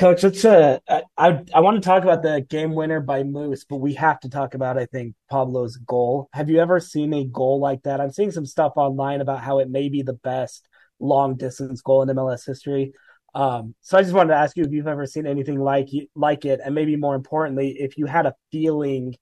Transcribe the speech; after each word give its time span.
Coach, 0.00 0.22
let's 0.22 0.42
uh, 0.46 0.78
I 1.18 1.40
I 1.54 1.60
want 1.60 1.76
to 1.76 1.86
talk 1.86 2.04
about 2.04 2.22
the 2.22 2.40
game 2.40 2.74
winner 2.74 3.00
by 3.00 3.22
Moose, 3.22 3.66
but 3.68 3.82
we 3.82 3.92
have 3.96 4.18
to 4.20 4.30
talk 4.30 4.54
about 4.54 4.78
I 4.78 4.86
think 4.86 5.14
Pablo's 5.30 5.76
goal. 5.76 6.30
Have 6.32 6.48
you 6.48 6.58
ever 6.58 6.80
seen 6.80 7.12
a 7.12 7.26
goal 7.26 7.60
like 7.60 7.82
that? 7.82 8.00
I'm 8.00 8.10
seeing 8.10 8.30
some 8.30 8.46
stuff 8.46 8.72
online 8.76 9.20
about 9.20 9.40
how 9.40 9.58
it 9.58 9.68
may 9.68 9.90
be 9.90 10.00
the 10.00 10.14
best 10.14 10.66
long 11.00 11.36
distance 11.36 11.82
goal 11.82 12.00
in 12.00 12.08
MLS 12.16 12.46
history. 12.46 12.94
Um, 13.34 13.74
so 13.82 13.98
I 13.98 14.02
just 14.02 14.14
wanted 14.14 14.32
to 14.32 14.40
ask 14.40 14.56
you 14.56 14.64
if 14.64 14.72
you've 14.72 14.86
ever 14.86 15.04
seen 15.04 15.26
anything 15.26 15.60
like 15.60 15.90
like 16.14 16.46
it, 16.46 16.60
and 16.64 16.74
maybe 16.74 16.96
more 16.96 17.14
importantly, 17.14 17.76
if 17.78 17.98
you 17.98 18.06
had 18.06 18.24
a 18.24 18.34
feeling 18.50 19.16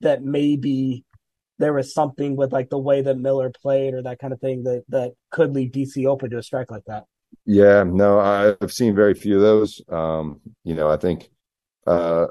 that 0.00 0.24
maybe 0.24 1.04
there 1.60 1.74
was 1.74 1.94
something 1.94 2.34
with 2.34 2.52
like 2.52 2.70
the 2.70 2.78
way 2.78 3.02
that 3.02 3.18
Miller 3.18 3.52
played 3.62 3.94
or 3.94 4.02
that 4.02 4.18
kind 4.18 4.32
of 4.32 4.40
thing 4.40 4.64
that 4.64 4.82
that 4.88 5.12
could 5.30 5.54
leave 5.54 5.70
DC 5.70 6.06
open 6.06 6.30
to 6.30 6.38
a 6.38 6.42
strike 6.42 6.72
like 6.72 6.86
that. 6.88 7.04
Yeah, 7.46 7.84
no, 7.84 8.18
I've 8.18 8.72
seen 8.72 8.94
very 8.94 9.14
few 9.14 9.36
of 9.36 9.42
those. 9.42 9.82
Um, 9.88 10.40
you 10.62 10.74
know, 10.74 10.90
I 10.90 10.96
think 10.96 11.30
uh, 11.86 12.26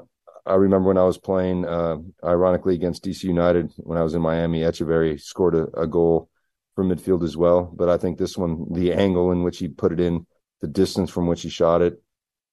I 0.46 0.54
remember 0.54 0.88
when 0.88 0.98
I 0.98 1.04
was 1.04 1.18
playing, 1.18 1.64
uh, 1.64 1.96
ironically, 2.22 2.74
against 2.74 3.04
DC 3.04 3.24
United 3.24 3.72
when 3.78 3.98
I 3.98 4.02
was 4.02 4.14
in 4.14 4.22
Miami, 4.22 4.60
Etcheverry 4.60 5.20
scored 5.20 5.54
a, 5.54 5.64
a, 5.80 5.86
goal 5.86 6.28
from 6.74 6.90
midfield 6.90 7.24
as 7.24 7.36
well. 7.36 7.72
But 7.74 7.88
I 7.88 7.96
think 7.96 8.18
this 8.18 8.36
one, 8.36 8.66
the 8.72 8.92
angle 8.92 9.32
in 9.32 9.42
which 9.42 9.58
he 9.58 9.68
put 9.68 9.92
it 9.92 10.00
in, 10.00 10.26
the 10.60 10.68
distance 10.68 11.10
from 11.10 11.26
which 11.26 11.42
he 11.42 11.48
shot 11.48 11.80
it, 11.80 12.02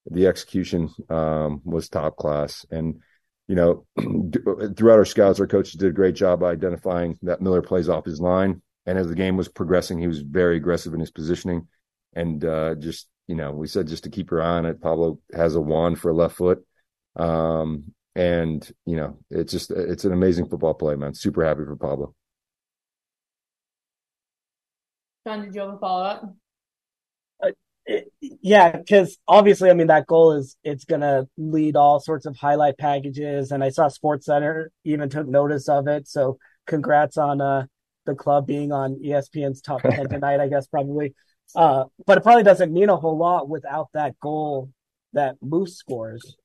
the 0.10 0.28
execution 0.28 0.90
um, 1.10 1.62
was 1.66 1.90
top 1.90 2.16
class. 2.16 2.66
And, 2.72 3.02
you 3.48 3.56
know, 3.56 3.86
throughout 4.78 5.00
our 5.00 5.06
scouts, 5.06 5.40
our 5.40 5.48
coaches 5.48 5.74
did 5.74 5.90
a 5.90 5.94
great 5.94 6.16
job 6.16 6.44
identifying 6.44 7.20
that 7.24 7.42
Miller 7.42 7.62
plays 7.62 7.90
off 7.90 8.06
his 8.06 8.22
line. 8.22 8.62
And 8.86 8.98
as 8.98 9.08
the 9.08 9.16
game 9.16 9.38
was 9.38 9.50
progressing, 9.50 10.00
he 10.00 10.08
was 10.08 10.22
very 10.22 10.58
aggressive 10.58 10.94
in 10.94 11.00
his 11.00 11.12
positioning 11.12 11.68
and 12.14 12.44
uh, 12.44 12.76
just 12.76 13.08
you 13.28 13.36
know, 13.36 13.52
we 13.52 13.68
said 13.68 13.88
just 13.88 14.04
to 14.04 14.10
keep 14.10 14.30
your 14.32 14.42
eye 14.42 14.58
on 14.58 14.66
it. 14.66 14.82
Pablo 14.82 15.20
has 15.34 15.56
a 15.56 15.62
wand 15.62 16.00
for 16.00 16.12
a 16.12 16.14
left 16.14 16.36
foot, 16.36 16.66
um, 17.16 17.94
and 18.16 18.70
you 18.86 18.96
know, 18.96 19.20
it's 19.30 19.52
just 19.52 19.72
it's 19.72 20.06
an 20.06 20.14
amazing 20.14 20.50
football 20.50 20.74
play, 20.74 20.96
man. 20.96 21.14
Super 21.14 21.46
happy 21.46 21.64
for 21.64 21.76
Pablo. 21.76 22.14
John, 25.26 25.46
did 25.46 25.56
you 25.56 25.62
have 25.62 25.70
a 25.70 25.78
follow 25.78 26.04
up? 26.04 26.36
Uh, 27.42 27.52
yeah, 28.20 28.76
because 28.76 29.18
obviously, 29.28 29.70
I 29.70 29.74
mean, 29.74 29.88
that 29.88 30.08
goal 30.08 30.34
is 30.34 30.58
it's 30.64 30.84
gonna 30.84 31.28
lead 31.38 31.76
all 31.76 32.00
sorts 32.00 32.26
of 32.26 32.36
highlight 32.36 32.78
packages, 32.78 33.52
and 33.52 33.64
I 33.64 33.70
saw 33.70 33.88
SportsCenter 33.88 34.68
even 34.84 35.10
took 35.10 35.28
notice 35.28 35.70
of 35.70 35.88
it. 35.88 36.08
So, 36.08 36.38
congrats 36.68 37.18
on 37.18 37.40
uh, 37.40 37.66
the 38.06 38.16
club 38.16 38.46
being 38.46 38.72
on 38.72 39.00
ESPN's 39.04 39.62
top 39.62 39.82
ten 39.90 40.10
tonight. 40.10 40.40
I 40.40 40.48
guess 40.48 40.68
probably. 40.68 41.14
Uh, 41.56 41.86
but 42.06 42.18
it 42.18 42.22
probably 42.22 42.44
doesn't 42.44 42.72
mean 42.72 42.90
a 42.90 42.96
whole 42.96 43.18
lot 43.18 43.50
without 43.50 43.90
that 43.94 44.18
goal 44.20 44.70
that 45.14 45.36
Moose 45.42 45.78
scores 45.78 46.38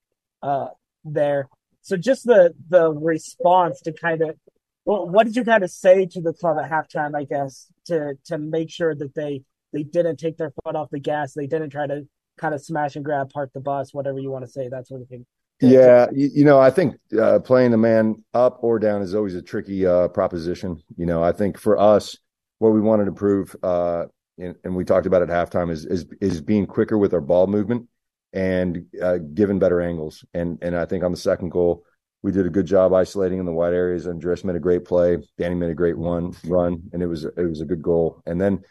uh, 0.42 0.69
there. 1.05 1.48
So 1.83 1.97
just 1.97 2.25
the 2.25 2.52
the 2.69 2.92
response 2.92 3.80
to 3.83 3.92
kind 3.92 4.22
of 4.22 4.36
well, 4.84 5.08
what 5.08 5.27
did 5.27 5.36
you 5.36 5.44
kind 5.44 5.64
of 5.64 5.70
say 5.70 6.06
to 6.06 6.20
the 6.20 6.33
club 6.33 6.58
at 6.58 6.70
halftime? 6.70 7.17
I 7.17 7.24
guess 7.24 7.69
to 7.86 8.14
to 8.27 8.39
make 8.39 8.70
sure 8.70 8.94
that 8.94 9.14
they 9.14 9.42
they 9.72 9.83
didn't 9.83 10.17
take 10.17 10.36
their 10.36 10.52
foot 10.64 10.74
off 10.74 10.91
the 10.91 10.98
gas, 10.98 11.34
they 11.34 11.47
didn't 11.47 11.70
try 11.70 11.86
to 11.86 12.06
kind 12.39 12.55
of 12.55 12.62
smash 12.62 12.97
and 12.97 13.05
grab, 13.05 13.30
park 13.30 13.50
the 13.55 13.61
bus, 13.61 13.94
whatever 13.94 14.19
you 14.19 14.30
want 14.30 14.44
to 14.44 14.50
say, 14.50 14.69
that 14.69 14.86
sort 14.86 15.00
of 15.02 15.08
thing. 15.08 15.24
Yeah, 15.61 16.06
you, 16.12 16.30
you 16.34 16.44
know, 16.44 16.61
I 16.61 16.70
think 16.70 16.97
uh, 17.19 17.39
playing 17.39 17.72
a 17.72 17.78
man 17.78 18.22
up 18.34 18.58
or 18.62 18.78
down 18.78 19.00
is 19.00 19.14
always 19.14 19.34
a 19.34 19.42
tricky 19.42 19.86
uh, 19.86 20.08
proposition. 20.08 20.83
You 20.97 21.06
know, 21.06 21.22
I 21.22 21.33
think 21.33 21.58
for 21.58 21.78
us, 21.78 22.17
what 22.58 22.70
we 22.70 22.80
wanted 22.80 23.06
to 23.06 23.12
prove 23.12 23.56
uh, 23.62 24.06
and, 24.39 24.55
and 24.65 24.77
we 24.77 24.84
talked 24.84 25.06
about 25.06 25.23
at 25.23 25.29
halftime 25.29 25.70
is 25.70 25.84
is 25.84 26.06
is 26.20 26.41
being 26.41 26.67
quicker 26.67 26.98
with 26.98 27.15
our 27.15 27.20
ball 27.20 27.47
movement 27.47 27.89
and 28.33 28.84
uh, 29.03 29.19
given 29.19 29.59
better 29.59 29.81
angles. 29.81 30.25
And 30.34 30.59
and 30.62 30.77
I 30.77 30.84
think 30.84 31.05
on 31.05 31.11
the 31.11 31.17
second 31.17 31.51
goal, 31.51 31.84
we 32.23 32.33
did 32.33 32.47
a 32.47 32.51
good 32.51 32.67
job 32.67 32.92
isolating 32.92 33.39
in 33.39 33.47
the 33.47 33.53
wide 33.53 33.73
areas. 33.73 34.07
Andres 34.07 34.45
made 34.45 34.57
a 34.57 34.61
great 34.61 34.84
play. 34.84 35.19
Danny 35.39 35.55
made 35.55 35.70
a 35.70 35.75
great 35.75 35.97
one 35.97 36.34
run, 36.45 36.83
and 36.92 37.02
it 37.02 37.07
was 37.07 37.25
it 37.25 37.48
was 37.48 37.61
a 37.61 37.67
good 37.67 37.83
goal. 37.83 38.23
And 38.27 38.41
then, 38.41 38.63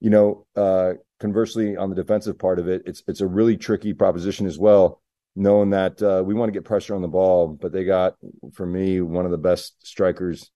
you 0.00 0.10
know, 0.10 0.46
uh, 0.56 0.94
conversely 1.20 1.76
on 1.76 1.90
the 1.90 1.96
defensive 1.96 2.38
part 2.38 2.58
of 2.58 2.68
it, 2.68 2.82
it's 2.86 3.02
it's 3.06 3.20
a 3.20 3.26
really 3.26 3.56
tricky 3.56 3.94
proposition 3.94 4.46
as 4.46 4.58
well. 4.58 5.00
Knowing 5.36 5.70
that 5.70 6.00
uh, 6.00 6.22
we 6.24 6.34
want 6.34 6.48
to 6.48 6.56
get 6.56 6.64
pressure 6.64 6.94
on 6.94 7.02
the 7.02 7.08
ball, 7.08 7.48
but 7.48 7.72
they 7.72 7.84
got 7.84 8.14
for 8.52 8.66
me 8.66 9.00
one 9.00 9.24
of 9.24 9.32
the 9.32 9.38
best 9.38 9.84
strikers, 9.84 10.50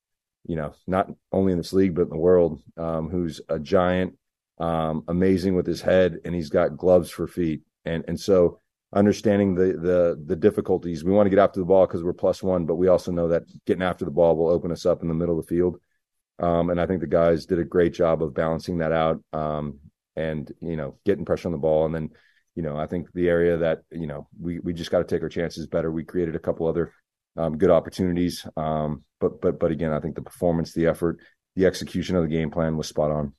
you 0.47 0.55
know, 0.55 0.73
not 0.87 1.11
only 1.33 1.53
in 1.53 1.59
this 1.59 1.73
league 1.73 1.95
but 1.95 2.03
in 2.03 2.11
the 2.11 2.17
world, 2.17 2.62
um, 2.77 3.09
who's 3.09 3.41
a 3.49 3.59
giant 3.59 4.17
um, 4.59 5.05
amazing 5.09 5.55
with 5.55 5.67
his 5.67 5.81
head, 5.81 6.19
and 6.25 6.35
he's 6.35 6.51
got 6.51 6.77
gloves 6.77 7.11
for 7.11 7.27
feet. 7.27 7.63
And 7.85 8.05
and 8.09 8.19
so 8.19 8.61
understanding 8.95 9.55
the 9.55 9.79
the 9.81 10.23
the 10.27 10.37
difficulties, 10.37 11.05
we 11.05 11.13
want 11.13 11.27
to 11.27 11.31
get 11.31 11.39
after 11.39 11.61
the 11.61 11.67
ball 11.67 11.87
because 11.87 12.03
we're 12.03 12.13
plus 12.13 12.43
one, 12.43 12.67
but 12.67 12.77
we 12.77 12.89
also 12.89 13.13
know 13.13 13.29
that 13.29 13.45
getting 13.67 13.83
after 13.83 14.05
the 14.05 14.11
ball 14.11 14.37
will 14.37 14.49
open 14.49 14.73
us 14.73 14.87
up 14.87 15.03
in 15.03 15.09
the 15.09 15.15
middle 15.15 15.39
of 15.39 15.47
the 15.47 15.55
field. 15.55 15.81
Um, 16.41 16.71
and 16.71 16.81
I 16.81 16.87
think 16.87 17.01
the 17.01 17.07
guys 17.07 17.47
did 17.47 17.59
a 17.59 17.65
great 17.65 17.93
job 17.95 18.23
of 18.23 18.35
balancing 18.35 18.79
that 18.79 18.93
out, 18.93 19.23
um, 19.33 19.79
and 20.17 20.51
you 20.61 20.77
know, 20.77 20.99
getting 21.05 21.25
pressure 21.25 21.49
on 21.49 21.53
the 21.53 21.59
ball, 21.59 21.87
and 21.87 21.95
then. 21.95 22.11
You 22.55 22.65
know, 22.65 22.77
I 22.77 22.89
think 22.89 23.13
the 23.13 23.29
area 23.29 23.57
that 23.59 23.83
you 23.93 24.09
know 24.09 24.27
we 24.37 24.59
we 24.59 24.73
just 24.73 24.91
got 24.91 24.99
to 24.99 25.05
take 25.05 25.23
our 25.23 25.29
chances 25.29 25.69
better. 25.69 25.93
We 25.93 26.03
created 26.03 26.35
a 26.35 26.41
couple 26.41 26.67
other 26.67 26.93
um, 27.39 27.57
good 27.57 27.71
opportunities. 27.71 28.45
Um, 28.57 29.05
but 29.21 29.41
but 29.41 29.59
but 29.59 29.71
again, 29.71 29.93
I 29.93 30.01
think 30.01 30.17
the 30.17 30.23
performance, 30.23 30.73
the 30.73 30.87
effort, 30.87 31.21
the 31.57 31.67
execution 31.67 32.17
of 32.17 32.23
the 32.23 32.29
game 32.29 32.51
plan 32.51 32.77
was 32.77 32.89
spot 32.89 33.11
on 33.11 33.33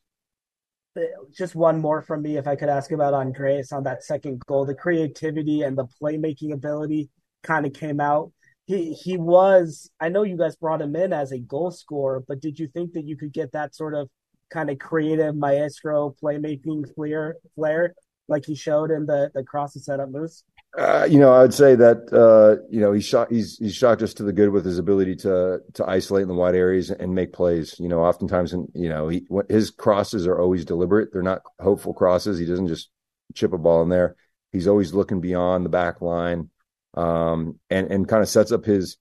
just 1.32 1.56
one 1.56 1.80
more 1.80 2.02
from 2.02 2.22
me, 2.22 2.38
if 2.38 2.48
I 2.48 2.56
could 2.56 2.70
ask 2.70 2.92
about 2.92 3.14
Andreas 3.14 3.72
on 3.72 3.84
that 3.84 4.04
second 4.04 4.42
goal. 4.46 4.66
The 4.66 4.76
creativity 4.76 5.62
and 5.62 5.78
the 5.78 5.88
playmaking 6.02 6.54
ability 6.54 7.10
kind 7.44 7.66
of 7.66 7.74
came 7.74 8.00
out. 8.00 8.32
He 8.66 8.94
he 8.94 9.18
was. 9.18 9.90
I 10.00 10.10
know 10.10 10.24
you 10.24 10.38
guys 10.38 10.56
brought 10.56 10.82
him 10.82 10.96
in 10.96 11.14
as 11.14 11.32
a 11.32 11.40
goal 11.40 11.72
scorer, 11.72 12.24
but 12.28 12.40
did 12.40 12.60
you 12.60 12.68
think 12.68 12.94
that 12.94 13.06
you 13.06 13.18
could 13.18 13.34
get 13.34 13.52
that 13.54 13.76
sort 13.76 13.96
of 13.96 14.10
kind 14.52 14.70
of 14.70 14.80
creative 14.80 15.36
maestro 15.36 16.16
playmaking 16.22 16.94
flair 16.96 17.36
flair 17.56 17.94
like 18.28 18.46
he 18.46 18.56
showed 18.56 18.92
in 18.92 19.06
the 19.06 19.32
the 19.34 19.44
cross 19.44 19.76
and 19.76 19.84
setup 19.84 20.10
moves? 20.10 20.44
Uh, 20.78 21.08
you 21.10 21.20
know, 21.20 21.34
I 21.34 21.42
would 21.42 21.54
say 21.54 21.76
that 21.76 22.14
uh, 22.14 22.64
you 22.70 22.80
know 22.80 22.94
he's 22.94 23.06
shot 23.06 23.32
he's 23.32 23.58
he's 23.58 23.74
shocked 23.74 24.04
us 24.04 24.14
to 24.16 24.24
the 24.24 24.32
good 24.32 24.50
with 24.50 24.66
his 24.66 24.78
ability 24.78 25.16
to 25.18 25.62
to 25.74 25.90
isolate 25.90 26.22
in 26.22 26.28
the 26.28 26.36
wide 26.36 26.54
areas 26.54 26.92
and 26.92 27.16
make 27.16 27.34
plays. 27.34 27.76
You 27.80 27.90
know, 27.90 28.02
oftentimes, 28.02 28.54
and 28.54 28.70
you 28.76 28.88
know, 28.88 29.08
he 29.08 29.26
his 29.50 29.72
crosses 29.72 30.28
are 30.28 30.40
always 30.40 30.66
deliberate. 30.66 31.12
They're 31.12 31.24
not 31.24 31.42
hopeful 31.60 31.94
crosses. 31.96 32.38
He 32.38 32.46
doesn't 32.46 32.68
just 32.68 32.90
chip 33.34 33.52
a 33.52 33.58
ball 33.58 33.82
in 33.82 33.90
there. 33.90 34.16
He's 34.52 34.68
always 34.68 34.94
looking 34.94 35.22
beyond 35.22 35.66
the 35.66 35.70
back 35.70 36.02
line, 36.02 36.50
um, 36.94 37.60
and 37.72 37.92
and 37.92 38.08
kind 38.08 38.22
of 38.22 38.30
sets 38.30 38.52
up 38.52 38.64
his 38.64 38.98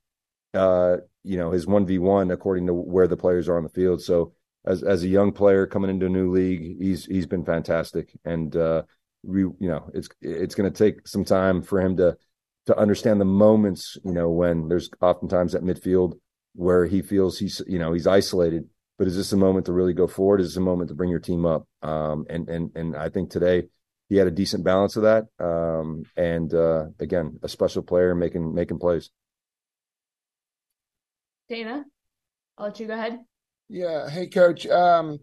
uh, 0.54 0.96
you 1.22 1.36
know 1.36 1.50
his 1.50 1.66
one 1.66 1.84
v 1.84 1.98
one 1.98 2.30
according 2.30 2.66
to 2.68 2.72
where 2.72 3.08
the 3.08 3.16
players 3.18 3.46
are 3.46 3.58
on 3.58 3.62
the 3.62 3.68
field. 3.68 4.00
So 4.00 4.32
as 4.64 4.82
as 4.82 5.02
a 5.04 5.08
young 5.08 5.32
player 5.32 5.66
coming 5.66 5.90
into 5.90 6.06
a 6.06 6.10
new 6.10 6.30
league, 6.32 6.78
he's 6.80 7.04
he's 7.04 7.26
been 7.26 7.44
fantastic 7.44 8.08
and. 8.24 8.56
We 9.22 9.40
you 9.40 9.56
know 9.60 9.90
it's 9.94 10.08
it's 10.20 10.54
going 10.54 10.72
to 10.72 10.76
take 10.76 11.06
some 11.06 11.24
time 11.24 11.62
for 11.62 11.80
him 11.80 11.96
to 11.96 12.16
to 12.66 12.76
understand 12.76 13.20
the 13.20 13.24
moments 13.24 13.96
you 14.04 14.12
know 14.12 14.30
when 14.30 14.68
there's 14.68 14.90
oftentimes 15.00 15.54
at 15.54 15.62
midfield 15.62 16.18
where 16.54 16.86
he 16.86 17.02
feels 17.02 17.38
he's 17.38 17.62
you 17.66 17.78
know 17.78 17.92
he's 17.92 18.06
isolated. 18.06 18.68
But 18.98 19.06
is 19.06 19.16
this 19.16 19.32
a 19.32 19.36
moment 19.36 19.66
to 19.66 19.72
really 19.72 19.92
go 19.92 20.08
forward? 20.08 20.40
Is 20.40 20.48
this 20.48 20.56
a 20.56 20.60
moment 20.60 20.88
to 20.88 20.94
bring 20.94 21.08
your 21.08 21.20
team 21.20 21.46
up? 21.46 21.68
Um, 21.82 22.26
and 22.28 22.48
and 22.48 22.72
and 22.74 22.96
I 22.96 23.10
think 23.10 23.30
today 23.30 23.68
he 24.08 24.16
had 24.16 24.26
a 24.26 24.32
decent 24.32 24.64
balance 24.64 24.96
of 24.96 25.04
that. 25.04 25.26
Um, 25.38 26.02
and 26.16 26.52
uh, 26.52 26.86
again 26.98 27.38
a 27.42 27.48
special 27.48 27.82
player 27.82 28.14
making 28.14 28.54
making 28.54 28.80
plays. 28.80 29.10
Dana 31.48 31.84
I'll 32.58 32.66
let 32.66 32.80
you 32.80 32.88
go 32.88 32.94
ahead. 32.94 33.20
Yeah. 33.68 34.08
Hey 34.10 34.26
coach. 34.26 34.66
Um, 34.66 35.20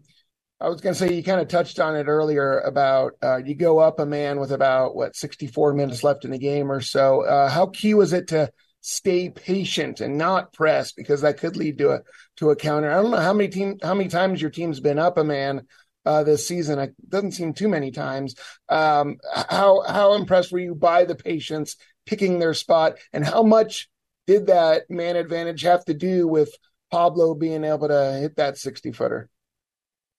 I 0.58 0.68
was 0.68 0.80
going 0.80 0.94
to 0.94 0.98
say 0.98 1.12
you 1.12 1.22
kind 1.22 1.40
of 1.40 1.48
touched 1.48 1.78
on 1.78 1.96
it 1.96 2.06
earlier 2.06 2.60
about 2.60 3.12
uh, 3.22 3.36
you 3.36 3.54
go 3.54 3.78
up 3.78 3.98
a 4.00 4.06
man 4.06 4.40
with 4.40 4.52
about 4.52 4.96
what 4.96 5.14
64 5.14 5.74
minutes 5.74 6.02
left 6.02 6.24
in 6.24 6.30
the 6.30 6.38
game 6.38 6.72
or 6.72 6.80
so. 6.80 7.22
Uh, 7.22 7.50
how 7.50 7.66
key 7.66 7.92
was 7.92 8.14
it 8.14 8.28
to 8.28 8.50
stay 8.80 9.28
patient 9.28 10.00
and 10.00 10.16
not 10.16 10.54
press 10.54 10.92
because 10.92 11.20
that 11.20 11.38
could 11.38 11.56
lead 11.56 11.76
to 11.78 11.90
a 11.90 12.00
to 12.36 12.50
a 12.50 12.56
counter? 12.56 12.90
I 12.90 13.02
don't 13.02 13.10
know 13.10 13.18
how 13.18 13.34
many 13.34 13.50
team 13.50 13.78
how 13.82 13.92
many 13.92 14.08
times 14.08 14.40
your 14.40 14.50
team's 14.50 14.80
been 14.80 14.98
up 14.98 15.18
a 15.18 15.24
man 15.24 15.66
uh, 16.06 16.22
this 16.22 16.48
season. 16.48 16.78
It 16.78 16.94
doesn't 17.06 17.32
seem 17.32 17.52
too 17.52 17.68
many 17.68 17.90
times. 17.90 18.34
Um, 18.70 19.18
how 19.50 19.82
how 19.82 20.14
impressed 20.14 20.52
were 20.52 20.58
you 20.58 20.74
by 20.74 21.04
the 21.04 21.16
patience 21.16 21.76
picking 22.06 22.38
their 22.38 22.54
spot, 22.54 22.96
and 23.12 23.26
how 23.26 23.42
much 23.42 23.90
did 24.26 24.46
that 24.46 24.84
man 24.88 25.16
advantage 25.16 25.62
have 25.62 25.84
to 25.84 25.94
do 25.94 26.26
with 26.26 26.50
Pablo 26.90 27.34
being 27.34 27.62
able 27.62 27.88
to 27.88 28.18
hit 28.22 28.36
that 28.36 28.56
60 28.56 28.92
footer? 28.92 29.28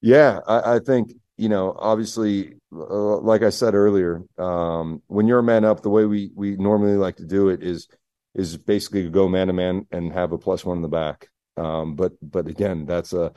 Yeah, 0.01 0.39
I, 0.47 0.75
I 0.75 0.79
think 0.79 1.13
you 1.37 1.49
know, 1.49 1.75
obviously, 1.77 2.55
uh, 2.73 3.17
like 3.19 3.43
I 3.43 3.51
said 3.51 3.75
earlier, 3.75 4.23
um, 4.39 5.01
when 5.07 5.27
you're 5.27 5.39
a 5.39 5.43
man 5.43 5.65
up, 5.65 5.81
the 5.81 5.89
way 5.89 6.05
we 6.05 6.31
we 6.35 6.55
normally 6.55 6.97
like 6.97 7.17
to 7.17 7.25
do 7.25 7.49
it 7.49 7.63
is 7.63 7.87
is 8.35 8.57
basically 8.57 9.09
go 9.09 9.27
man 9.27 9.47
to 9.47 9.53
man 9.53 9.85
and 9.91 10.11
have 10.13 10.31
a 10.31 10.37
plus 10.37 10.65
one 10.65 10.77
in 10.77 10.81
the 10.81 10.87
back. 10.87 11.27
Um, 11.55 11.95
but 11.95 12.13
but 12.21 12.47
again, 12.47 12.85
that's 12.85 13.13
a 13.13 13.31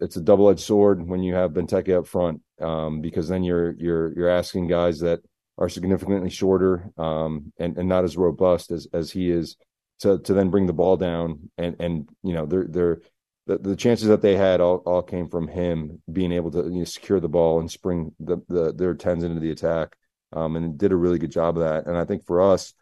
it's 0.00 0.16
a 0.16 0.20
double 0.22 0.48
edged 0.48 0.60
sword 0.60 1.06
when 1.06 1.22
you 1.22 1.34
have 1.34 1.52
Benteke 1.52 1.96
up 1.96 2.06
front 2.06 2.40
um, 2.60 3.00
because 3.00 3.28
then 3.28 3.42
you're 3.42 3.72
you're 3.72 4.12
you're 4.14 4.28
asking 4.28 4.66
guys 4.66 5.00
that 5.00 5.20
are 5.58 5.68
significantly 5.68 6.30
shorter 6.30 6.90
um, 6.96 7.52
and 7.58 7.76
and 7.76 7.88
not 7.88 8.04
as 8.04 8.16
robust 8.16 8.70
as 8.70 8.86
as 8.92 9.10
he 9.10 9.30
is 9.30 9.56
to 10.00 10.18
to 10.20 10.32
then 10.32 10.50
bring 10.50 10.66
the 10.66 10.72
ball 10.72 10.96
down 10.96 11.50
and 11.58 11.76
and 11.80 12.08
you 12.22 12.32
know 12.32 12.46
they're 12.46 12.66
they're 12.68 13.00
the, 13.48 13.56
the 13.58 13.76
chances 13.76 14.08
that 14.08 14.20
they 14.20 14.36
had 14.36 14.60
all, 14.60 14.76
all 14.84 15.02
came 15.02 15.28
from 15.28 15.48
him 15.48 16.02
being 16.12 16.32
able 16.32 16.50
to 16.50 16.64
you 16.64 16.80
know, 16.80 16.84
secure 16.84 17.18
the 17.18 17.28
ball 17.28 17.58
and 17.60 17.70
spring 17.70 18.14
the, 18.20 18.36
the 18.48 18.72
their 18.74 18.94
tens 18.94 19.24
into 19.24 19.40
the 19.40 19.50
attack. 19.50 19.96
Um, 20.30 20.56
and 20.56 20.76
did 20.76 20.92
a 20.92 20.96
really 20.96 21.18
good 21.18 21.32
job 21.32 21.56
of 21.56 21.64
that. 21.64 21.86
And 21.86 21.96
I 21.96 22.04
think 22.04 22.26
for 22.26 22.42
us 22.42 22.74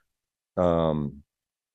um, 0.56 1.22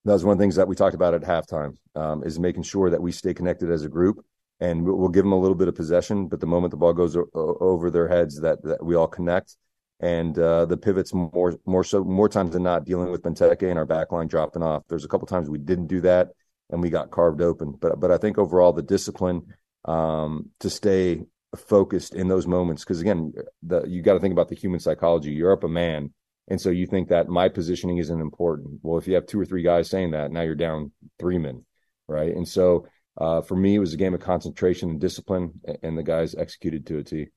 that 0.03 0.11
was 0.11 0.25
one 0.25 0.33
of 0.33 0.37
the 0.37 0.43
things 0.43 0.57
that 0.57 0.67
we 0.67 0.75
talked 0.75 0.95
about 0.95 1.13
at 1.13 1.21
halftime 1.21 1.77
um, 1.95 2.25
is 2.25 2.37
making 2.37 2.63
sure 2.63 2.89
that 2.89 3.01
we 3.01 3.13
stay 3.13 3.33
connected 3.33 3.71
as 3.71 3.85
a 3.85 3.89
group 3.89 4.25
and 4.59 4.83
we'll 4.83 5.07
give 5.07 5.23
them 5.23 5.31
a 5.31 5.39
little 5.39 5.55
bit 5.55 5.69
of 5.69 5.75
possession 5.75 6.27
but 6.27 6.41
the 6.41 6.45
moment 6.45 6.71
the 6.71 6.77
ball 6.77 6.91
goes 6.91 7.15
o- 7.15 7.29
over 7.33 7.89
their 7.89 8.09
heads 8.09 8.41
that, 8.41 8.61
that 8.63 8.83
we 8.83 8.95
all 8.95 9.07
connect. 9.07 9.55
And 10.01 10.37
uh, 10.37 10.65
the 10.65 10.77
pivots 10.77 11.13
more 11.13 11.57
more 11.65 11.83
so 11.83 12.03
more 12.03 12.27
times 12.27 12.51
than 12.51 12.63
not 12.63 12.85
dealing 12.85 13.11
with 13.11 13.21
Benteke 13.21 13.69
and 13.69 13.77
our 13.77 13.85
backline 13.85 14.27
dropping 14.27 14.63
off. 14.63 14.83
There's 14.89 15.05
a 15.05 15.07
couple 15.07 15.27
times 15.27 15.47
we 15.47 15.59
didn't 15.59 15.87
do 15.87 16.01
that 16.01 16.31
and 16.71 16.81
we 16.81 16.89
got 16.89 17.11
carved 17.11 17.41
open. 17.41 17.77
But 17.79 17.99
but 17.99 18.11
I 18.11 18.17
think 18.17 18.37
overall 18.37 18.73
the 18.73 18.81
discipline 18.81 19.41
um, 19.85 20.49
to 20.59 20.69
stay 20.69 21.21
focused 21.55 22.15
in 22.15 22.29
those 22.29 22.47
moments 22.47 22.83
because 22.83 23.01
again 23.01 23.33
the, 23.61 23.83
you 23.85 24.01
got 24.01 24.13
to 24.13 24.19
think 24.19 24.31
about 24.31 24.49
the 24.49 24.55
human 24.55 24.79
psychology. 24.79 25.31
You're 25.31 25.53
up 25.53 25.63
a 25.63 25.67
man, 25.67 26.13
and 26.47 26.59
so 26.59 26.69
you 26.69 26.87
think 26.87 27.09
that 27.09 27.27
my 27.27 27.49
positioning 27.49 27.97
isn't 27.97 28.21
important. 28.21 28.79
Well, 28.81 28.97
if 28.97 29.07
you 29.07 29.15
have 29.15 29.27
two 29.27 29.39
or 29.39 29.45
three 29.45 29.63
guys 29.63 29.89
saying 29.89 30.11
that, 30.11 30.31
now 30.31 30.41
you're 30.41 30.55
down 30.55 30.91
three 31.19 31.37
men, 31.37 31.65
right? 32.07 32.35
And 32.35 32.47
so 32.47 32.87
uh, 33.17 33.41
for 33.41 33.55
me, 33.55 33.75
it 33.75 33.79
was 33.79 33.93
a 33.93 33.97
game 33.97 34.13
of 34.13 34.21
concentration 34.21 34.89
and 34.89 34.99
discipline, 34.99 35.59
and 35.83 35.97
the 35.97 36.03
guys 36.03 36.35
executed 36.35 36.87
to 36.87 36.99
a 36.99 37.03
T. 37.03 37.27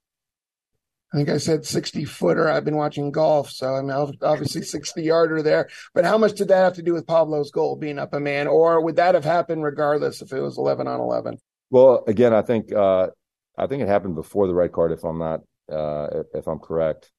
I 1.15 1.17
think 1.17 1.29
I 1.29 1.37
said 1.37 1.65
60 1.65 2.07
footer. 2.07 2.51
I've 2.51 2.65
been 2.65 2.75
watching 2.75 3.13
golf, 3.13 3.49
so 3.49 3.69
I'm 3.69 3.89
obviously 3.89 4.63
60 4.63 5.01
yarder 5.01 5.43
there. 5.43 5.69
But 5.95 6.05
how 6.05 6.19
much 6.19 6.33
did 6.33 6.49
that 6.49 6.65
have 6.65 6.75
to 6.75 6.83
do 6.83 6.93
with 6.93 7.07
Pablo's 7.07 7.53
goal 7.53 7.77
being 7.77 8.01
up 8.01 8.15
a 8.15 8.19
man, 8.19 8.49
or 8.49 8.83
would 8.83 8.97
that 8.97 9.15
have 9.15 9.25
happened 9.25 9.63
regardless 9.63 10.23
if 10.23 10.33
it 10.33 10.41
was 10.41 10.59
11 10.59 10.89
on 10.89 10.99
11? 10.99 11.39
Well, 11.71 12.03
again, 12.09 12.35
I 12.35 12.43
think 12.43 12.73
uh, 12.73 13.11
I 13.57 13.69
think 13.69 13.83
it 13.83 13.89
happened 13.89 14.17
before 14.17 14.49
the 14.49 14.55
red 14.55 14.73
card. 14.73 14.91
If 14.91 15.05
I'm 15.05 15.21
not, 15.21 15.43
uh, 15.71 16.25
if 16.35 16.49
I'm 16.49 16.59
correct, 16.59 17.13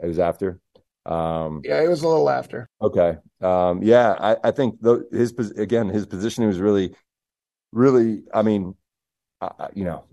it 0.00 0.06
was 0.06 0.20
after. 0.20 0.60
Um, 1.04 1.62
yeah, 1.64 1.82
it 1.82 1.88
was 1.88 2.02
a 2.02 2.08
little 2.08 2.30
after. 2.30 2.68
Okay. 2.80 3.16
Um, 3.40 3.82
yeah, 3.82 4.14
I, 4.20 4.36
I 4.44 4.50
think 4.52 4.80
the, 4.80 5.04
his 5.10 5.32
again 5.58 5.88
his 5.88 6.06
positioning 6.06 6.46
was 6.46 6.60
really, 6.60 6.94
really. 7.72 8.22
I 8.32 8.42
mean, 8.42 8.76
I, 9.40 9.70
you 9.74 9.84
know, 9.84 10.04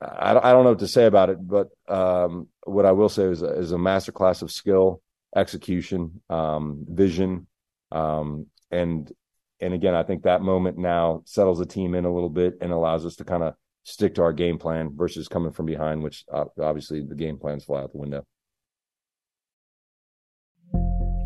I, 0.00 0.30
I 0.36 0.52
don't 0.52 0.64
know 0.64 0.70
what 0.70 0.78
to 0.80 0.88
say 0.88 1.06
about 1.06 1.30
it, 1.30 1.38
but 1.40 1.68
um, 1.88 2.48
what 2.64 2.86
I 2.86 2.92
will 2.92 3.08
say 3.08 3.24
is, 3.24 3.42
is 3.42 3.72
a 3.72 3.76
masterclass 3.76 4.42
of 4.42 4.52
skill, 4.52 5.02
execution, 5.34 6.20
um, 6.30 6.84
vision, 6.88 7.46
um, 7.90 8.46
and 8.70 9.10
and 9.60 9.74
again, 9.74 9.94
I 9.94 10.04
think 10.04 10.22
that 10.22 10.40
moment 10.40 10.78
now 10.78 11.22
settles 11.24 11.58
the 11.58 11.66
team 11.66 11.94
in 11.94 12.04
a 12.04 12.14
little 12.14 12.30
bit 12.30 12.58
and 12.60 12.70
allows 12.70 13.04
us 13.04 13.16
to 13.16 13.24
kind 13.24 13.42
of 13.42 13.54
stick 13.82 14.14
to 14.14 14.22
our 14.22 14.32
game 14.32 14.58
plan 14.58 14.90
versus 14.94 15.26
coming 15.26 15.50
from 15.50 15.66
behind, 15.66 16.02
which 16.02 16.24
uh, 16.32 16.44
obviously 16.60 17.02
the 17.02 17.16
game 17.16 17.38
plans 17.38 17.64
fly 17.64 17.80
out 17.82 17.90
the 17.90 17.98
window. 17.98 18.24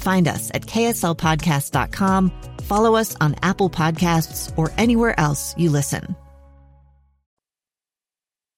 Find 0.00 0.26
us 0.26 0.50
at 0.54 0.62
kslpodcast.com, 0.62 2.32
follow 2.62 2.96
us 2.96 3.14
on 3.20 3.36
Apple 3.42 3.68
Podcasts, 3.68 4.56
or 4.56 4.72
anywhere 4.78 5.18
else 5.20 5.54
you 5.58 5.70
listen. 5.70 6.16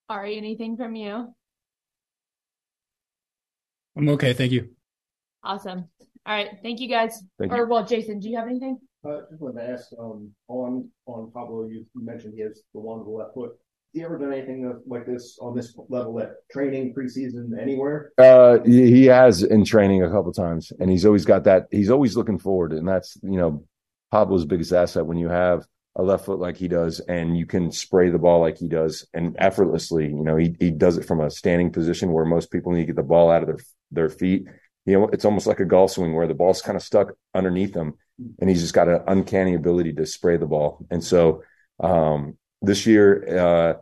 Ari, 0.08 0.36
anything 0.36 0.76
from 0.76 0.94
you? 0.94 1.34
I'm 3.96 4.08
okay, 4.10 4.32
thank 4.32 4.52
you. 4.52 4.70
Awesome. 5.42 5.88
All 6.24 6.34
right, 6.34 6.50
thank 6.62 6.80
you 6.80 6.88
guys. 6.88 7.22
Thank 7.38 7.52
or 7.52 7.64
you. 7.64 7.66
well, 7.66 7.84
Jason, 7.84 8.20
do 8.20 8.28
you 8.28 8.36
have 8.36 8.46
anything? 8.46 8.78
Uh, 9.04 9.22
just 9.28 9.42
wanted 9.42 9.60
to 9.60 9.70
ask 9.70 9.88
um, 9.98 10.30
on 10.46 10.88
on 11.06 11.32
Pablo. 11.32 11.64
You, 11.64 11.84
you 11.94 12.04
mentioned 12.04 12.34
he 12.34 12.42
has 12.42 12.62
the 12.72 12.80
one 12.80 12.98
with 12.98 13.08
the 13.08 13.12
left 13.12 13.34
foot 13.34 13.52
he 13.92 14.02
ever 14.02 14.18
done 14.18 14.32
anything 14.32 14.80
like 14.86 15.06
this 15.06 15.38
on 15.40 15.54
this 15.54 15.76
level 15.88 16.18
at 16.20 16.30
training 16.50 16.94
preseason 16.94 17.60
anywhere? 17.60 18.12
Uh, 18.16 18.58
he 18.64 19.04
has 19.06 19.42
in 19.42 19.64
training 19.64 20.02
a 20.02 20.10
couple 20.10 20.32
times, 20.32 20.72
and 20.80 20.90
he's 20.90 21.04
always 21.04 21.24
got 21.24 21.44
that. 21.44 21.66
He's 21.70 21.90
always 21.90 22.16
looking 22.16 22.38
forward, 22.38 22.72
and 22.72 22.88
that's 22.88 23.16
you 23.22 23.38
know 23.38 23.64
Pablo's 24.10 24.46
biggest 24.46 24.72
asset 24.72 25.06
when 25.06 25.18
you 25.18 25.28
have 25.28 25.64
a 25.96 26.02
left 26.02 26.24
foot 26.24 26.38
like 26.38 26.56
he 26.56 26.68
does, 26.68 27.00
and 27.00 27.36
you 27.36 27.44
can 27.44 27.70
spray 27.70 28.08
the 28.08 28.18
ball 28.18 28.40
like 28.40 28.56
he 28.56 28.68
does, 28.68 29.06
and 29.12 29.36
effortlessly. 29.38 30.06
You 30.06 30.24
know, 30.24 30.36
he 30.36 30.56
he 30.58 30.70
does 30.70 30.96
it 30.96 31.04
from 31.04 31.20
a 31.20 31.30
standing 31.30 31.70
position 31.70 32.12
where 32.12 32.24
most 32.24 32.50
people 32.50 32.72
need 32.72 32.80
to 32.80 32.86
get 32.86 32.96
the 32.96 33.02
ball 33.02 33.30
out 33.30 33.42
of 33.42 33.48
their 33.48 33.58
their 33.90 34.08
feet. 34.08 34.46
You 34.86 34.98
know, 34.98 35.08
it's 35.08 35.24
almost 35.24 35.46
like 35.46 35.60
a 35.60 35.64
golf 35.64 35.92
swing 35.92 36.14
where 36.14 36.26
the 36.26 36.34
ball's 36.34 36.62
kind 36.62 36.76
of 36.76 36.82
stuck 36.82 37.12
underneath 37.34 37.74
him, 37.74 37.94
and 38.40 38.48
he's 38.48 38.62
just 38.62 38.74
got 38.74 38.88
an 38.88 39.02
uncanny 39.06 39.54
ability 39.54 39.92
to 39.94 40.06
spray 40.06 40.38
the 40.38 40.46
ball. 40.46 40.86
And 40.90 41.04
so, 41.04 41.42
um, 41.78 42.38
this 42.62 42.86
year, 42.86 43.38
uh, 43.38 43.74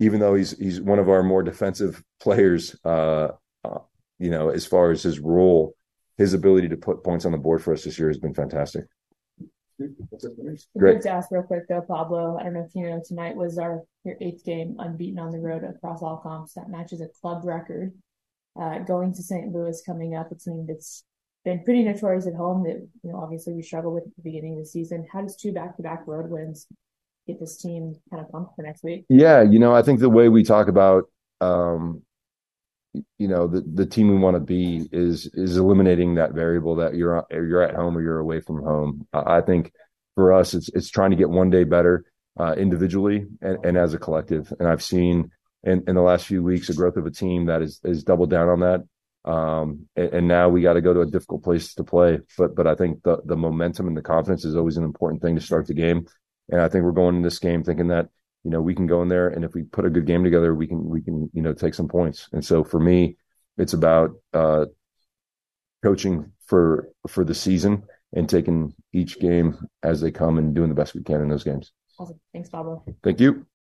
even 0.00 0.20
though 0.20 0.34
he's 0.34 0.58
he's 0.58 0.80
one 0.80 0.98
of 0.98 1.08
our 1.08 1.22
more 1.22 1.42
defensive 1.42 2.02
players, 2.20 2.76
uh, 2.84 3.28
you 4.18 4.30
know, 4.30 4.50
as 4.50 4.66
far 4.66 4.90
as 4.90 5.02
his 5.02 5.20
role, 5.20 5.74
his 6.16 6.34
ability 6.34 6.68
to 6.68 6.76
put 6.76 7.04
points 7.04 7.24
on 7.24 7.32
the 7.32 7.38
board 7.38 7.62
for 7.62 7.72
us 7.72 7.84
this 7.84 7.98
year 7.98 8.08
has 8.08 8.18
been 8.18 8.34
fantastic. 8.34 8.84
Great. 10.78 11.02
to 11.02 11.10
ask 11.10 11.30
real 11.32 11.42
quick 11.42 11.66
though, 11.68 11.80
Pablo. 11.80 12.38
I 12.38 12.44
don't 12.44 12.54
know 12.54 12.64
if 12.66 12.74
you 12.74 12.88
know 12.88 13.02
tonight 13.04 13.34
was 13.34 13.58
our 13.58 13.82
your 14.04 14.16
eighth 14.20 14.44
game 14.44 14.76
unbeaten 14.78 15.18
on 15.18 15.32
the 15.32 15.40
road 15.40 15.64
across 15.64 16.02
all 16.02 16.18
comps. 16.18 16.54
That 16.54 16.68
matches 16.68 17.00
a 17.00 17.08
club 17.20 17.44
record. 17.44 17.92
Uh, 18.60 18.78
going 18.80 19.12
to 19.12 19.22
St. 19.22 19.52
Louis 19.52 19.82
coming 19.84 20.14
up, 20.14 20.28
it's 20.30 20.44
something 20.44 20.66
that's 20.66 21.02
been 21.44 21.64
pretty 21.64 21.82
notorious 21.82 22.28
at 22.28 22.34
home. 22.34 22.62
That 22.62 22.86
you 23.02 23.10
know, 23.10 23.20
obviously 23.20 23.52
we 23.52 23.62
struggle 23.62 23.92
with 23.92 24.04
at 24.04 24.14
the 24.16 24.22
beginning 24.22 24.52
of 24.52 24.60
the 24.60 24.66
season. 24.66 25.06
How 25.12 25.22
does 25.22 25.36
two 25.36 25.52
back 25.52 25.76
to 25.76 25.82
back 25.82 26.06
road 26.06 26.30
wins 26.30 26.68
get 27.26 27.40
this 27.40 27.56
team 27.56 27.94
kind 28.10 28.24
of 28.24 28.30
pumped 28.30 28.56
for 28.56 28.62
next 28.62 28.82
week? 28.82 29.04
Yeah, 29.08 29.42
you 29.42 29.58
know, 29.58 29.74
I 29.74 29.82
think 29.82 30.00
the 30.00 30.10
way 30.10 30.28
we 30.28 30.44
talk 30.44 30.68
about 30.68 31.04
um, 31.40 32.02
you 33.18 33.28
know 33.28 33.46
the 33.46 33.60
the 33.60 33.86
team 33.86 34.08
we 34.08 34.16
want 34.16 34.36
to 34.36 34.40
be 34.40 34.88
is 34.92 35.26
is 35.34 35.56
eliminating 35.56 36.14
that 36.14 36.32
variable 36.32 36.76
that 36.76 36.94
you're 36.94 37.24
you're 37.30 37.62
at 37.62 37.74
home 37.74 37.96
or 37.96 38.02
you're 38.02 38.18
away 38.18 38.40
from 38.40 38.62
home. 38.62 39.06
I 39.12 39.40
think 39.40 39.72
for 40.14 40.32
us, 40.32 40.54
it's 40.54 40.68
it's 40.70 40.90
trying 40.90 41.10
to 41.10 41.16
get 41.16 41.30
one 41.30 41.50
day 41.50 41.64
better 41.64 42.04
uh, 42.38 42.54
individually 42.56 43.26
and, 43.40 43.64
and 43.64 43.76
as 43.76 43.94
a 43.94 43.98
collective. 43.98 44.52
And 44.58 44.68
I've 44.68 44.82
seen 44.82 45.30
in, 45.62 45.84
in 45.86 45.94
the 45.94 46.02
last 46.02 46.26
few 46.26 46.42
weeks 46.42 46.68
a 46.68 46.74
growth 46.74 46.96
of 46.96 47.06
a 47.06 47.10
team 47.10 47.46
that 47.46 47.62
is 47.62 47.80
is 47.84 48.04
doubled 48.04 48.30
down 48.30 48.48
on 48.48 48.60
that. 48.60 48.84
Um, 49.30 49.86
and, 49.96 50.12
and 50.12 50.28
now 50.28 50.50
we 50.50 50.60
got 50.60 50.74
to 50.74 50.82
go 50.82 50.92
to 50.92 51.00
a 51.00 51.06
difficult 51.06 51.42
place 51.42 51.74
to 51.74 51.84
play. 51.84 52.20
But 52.38 52.54
but 52.54 52.66
I 52.66 52.74
think 52.74 53.02
the 53.02 53.18
the 53.24 53.36
momentum 53.36 53.88
and 53.88 53.96
the 53.96 54.02
confidence 54.02 54.44
is 54.44 54.56
always 54.56 54.76
an 54.76 54.84
important 54.84 55.22
thing 55.22 55.34
to 55.34 55.40
start 55.40 55.66
the 55.66 55.74
game. 55.74 56.06
And 56.50 56.60
I 56.60 56.68
think 56.68 56.84
we're 56.84 56.92
going 56.92 57.16
in 57.16 57.22
this 57.22 57.38
game 57.38 57.64
thinking 57.64 57.88
that, 57.88 58.08
you 58.42 58.50
know, 58.50 58.60
we 58.60 58.74
can 58.74 58.86
go 58.86 59.02
in 59.02 59.08
there 59.08 59.28
and 59.28 59.44
if 59.44 59.54
we 59.54 59.62
put 59.62 59.86
a 59.86 59.90
good 59.90 60.06
game 60.06 60.24
together, 60.24 60.54
we 60.54 60.66
can, 60.66 60.84
we 60.84 61.00
can, 61.00 61.30
you 61.32 61.42
know, 61.42 61.54
take 61.54 61.74
some 61.74 61.88
points. 61.88 62.28
And 62.32 62.44
so 62.44 62.62
for 62.62 62.78
me, 62.78 63.16
it's 63.56 63.72
about, 63.72 64.10
uh, 64.32 64.66
coaching 65.82 66.32
for, 66.46 66.88
for 67.08 67.24
the 67.24 67.34
season 67.34 67.84
and 68.12 68.28
taking 68.28 68.74
each 68.92 69.18
game 69.18 69.56
as 69.82 70.00
they 70.00 70.10
come 70.10 70.38
and 70.38 70.54
doing 70.54 70.68
the 70.68 70.74
best 70.74 70.94
we 70.94 71.02
can 71.02 71.20
in 71.20 71.28
those 71.28 71.44
games. 71.44 71.72
Awesome. 71.98 72.20
Thanks, 72.32 72.48
Pablo. 72.48 72.84
Thank 73.02 73.20
you. 73.20 73.46